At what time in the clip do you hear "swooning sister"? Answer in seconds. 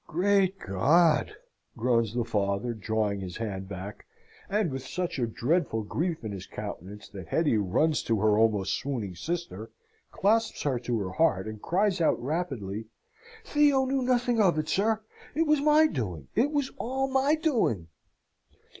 8.73-9.69